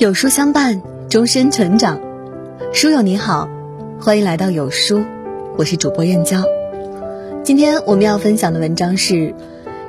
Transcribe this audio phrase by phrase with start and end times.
[0.00, 0.80] 有书相伴，
[1.10, 2.00] 终身成长。
[2.72, 3.50] 书友你好，
[4.00, 5.04] 欢迎来到有书，
[5.58, 6.42] 我是主播燕娇。
[7.44, 9.34] 今天我们要分享的文章是：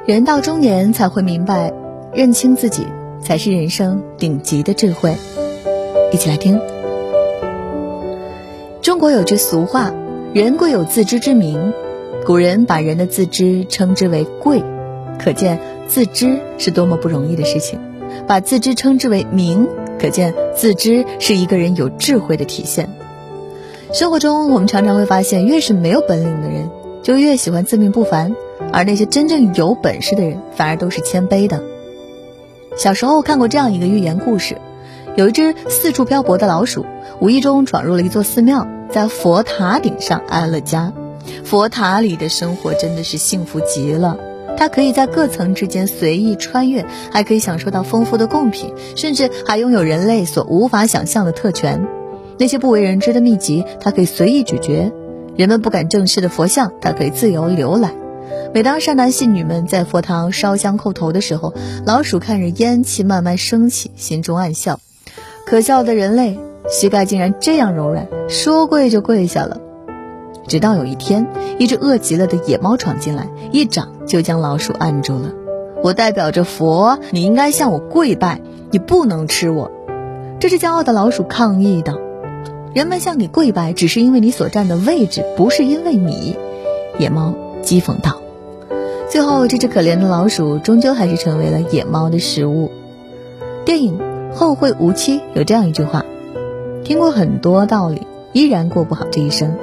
[0.06, 1.72] 人到中年才会明白，
[2.14, 2.86] 认清自己
[3.22, 5.16] 才是人生顶级的智慧。
[6.12, 6.60] 一起来听。
[8.82, 9.94] 中国有句俗话
[10.36, 11.72] ：“人贵有自知之明。”
[12.28, 14.62] 古人把人的自知称之为贵，
[15.18, 15.58] 可见
[15.88, 17.80] 自知是多么不容易的事情。
[18.28, 19.70] 把自知称之为明。
[20.02, 22.90] 可见，自知是一个人有智慧的体现。
[23.94, 26.72] 生活中，我们常常会发现，越是没有本领的人，
[27.04, 28.32] 就越喜欢自命不凡；
[28.74, 31.62] 而那些真正有本事的人，反而都是谦卑的。
[32.76, 34.58] 小时候看过这样一个寓言故事：
[35.16, 36.84] 有一只四处漂泊的老鼠，
[37.20, 40.94] 无意中闯入了一座寺庙，在佛塔顶上安了家。
[41.44, 44.18] 佛塔里的生活真的是幸福极了。
[44.58, 51.88] 它可以在各层之间随意穿越，还可以享受到丰富的贡品，甚至还拥有人类所无法想象的特权。
[52.38, 54.92] 那些不为人知的秘籍，它可以随意咀嚼；
[55.36, 57.94] 人们不敢正视的佛像，它可以自由浏览。
[58.54, 61.54] 每当善男信女们在佛堂烧香叩头的时候，
[61.86, 64.80] 老鼠看着烟气慢慢升起，心中暗笑：
[65.46, 66.38] 可笑的人类，
[66.70, 69.62] 膝盖竟然这样柔软，说跪就跪下了。
[70.52, 71.28] 直到有一天，
[71.60, 75.32] 一只饿极了的野猫闯进来，一掌就将老鼠按住了。
[75.82, 79.72] 我代表着佛，你应该向我跪拜，你不能吃我。
[80.42, 81.98] 这只骄傲的老鼠抗议道
[82.76, 86.36] ：“人们向你跪拜，只是因为你所站的位置，不是因为你。”
[87.00, 88.22] 野猫讥讽道。
[89.10, 92.74] 最后，这只可怜的老鼠终究还是成为了野猫的食物。
[93.64, 93.98] 电影
[94.36, 96.04] 《后会无期》有这样一句话
[96.84, 99.56] ：“听过很多道理，依然过不好这一生。”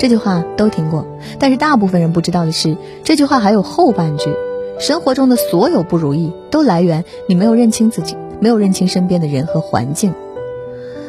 [0.00, 1.04] 这句话都听过，
[1.38, 4.34] 但是大部分人不知道的是，这句话还有后半句：
[4.78, 10.14] 生活中的所有不如意，都来源你没有认清自己，没有认清身边的人和环境，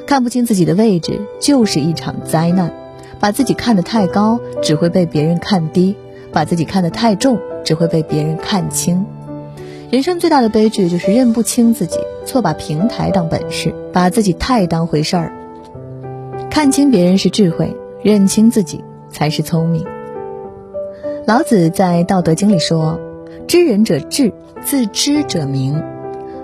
[0.06, 2.74] 看不清自己的位置就是一场灾难。
[3.18, 5.96] 把自己看得太高，只会被别人看低；
[6.34, 9.06] 把自己看得太重，只会被别人看轻。
[9.90, 15.32] 人生最大的悲剧就是认不清自己，错把平台当本事，把自己太当回事儿。
[16.50, 17.74] 看清别人是智慧。
[18.04, 19.86] 认清自己才是聪明。
[21.28, 23.00] 老子在《道德经》里说
[23.48, 24.34] ：“知人者智，
[24.64, 25.82] 自知者明。”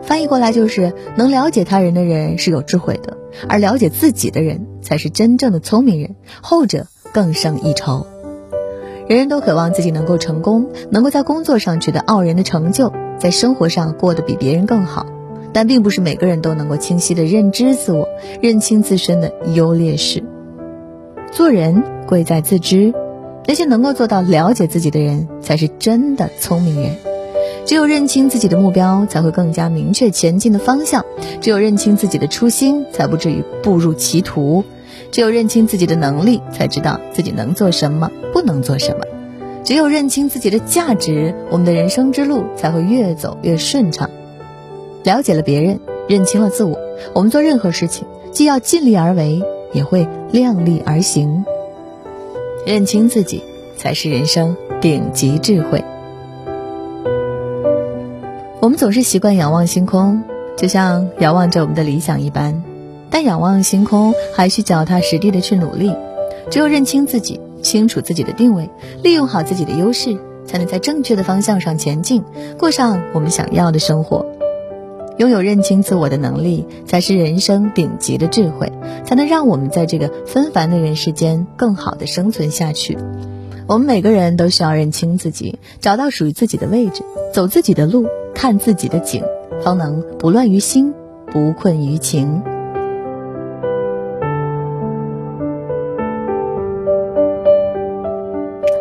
[0.03, 3.17] 翻译过来就是：能了解他人的人是有智慧的，
[3.49, 8.05] 而了解自己的人才是真正的聪明人，后者更胜一筹。
[9.07, 15.05] 人人都渴望自己能够成功，能够在工作上取得傲人的成就，在生活上过得比别人更好，
[15.51, 18.07] 但并不是每个人都能够清晰的认知自我，
[18.41, 20.23] 认清自身的优劣势。
[21.37, 22.95] 做人贵在自知，
[23.45, 26.95] 那些能够做到了解自己的人，才是真的聪明人。
[27.63, 31.03] 只有认清自己的目标，才会更加明确前进的方向；
[31.39, 34.63] 只有认清自己的初心，才不至于步入歧途；
[35.11, 39.03] 只有认清自己的能力，才知道自己能做什么，不能做什么；
[39.63, 44.09] 只有认清自己的价值，我们的人生之路才会越走越顺畅。
[45.03, 46.79] 了解了别人，认清了自我，
[47.13, 49.43] 我们做任何事情，既要尽力而为。
[49.73, 51.45] 也会量力而行，
[52.65, 53.43] 认清自己
[53.75, 55.83] 才是人生顶级智慧。
[58.59, 60.21] 我们总是习惯仰望星空，
[60.57, 62.63] 就像仰望着我们的理想一般，
[63.09, 65.95] 但仰望星空还需脚踏实地的去努力。
[66.49, 68.69] 只有认清自己，清楚自己的定位，
[69.03, 72.23] 利用好自己的优势，才能在正确的方向上前进，
[72.57, 74.25] 过上我们想要的生活。
[75.17, 78.71] 拥有认清自我的能力，才是人生顶级的智慧，
[79.07, 82.97] 才能让我们在这个纷繁的人世间更好的生存下去。
[83.65, 87.03] 我们每个人都需要认清自己，找到属于自己的位置，
[87.33, 89.23] 走自己的路，看自己的景，
[89.61, 90.93] 方能不乱于心，
[91.31, 92.41] 不困于情。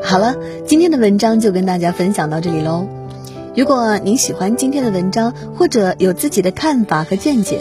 [0.03, 2.85] 好了，今天的文章就跟大家分享到这里喽。
[3.57, 7.61] 如果您喜欢今天的文章，或者有自己的看法和见解，